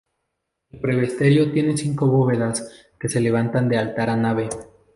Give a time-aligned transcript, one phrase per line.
[0.71, 4.49] El presbiterio tiene cinco bóvedas, que se levantan de altar a nave.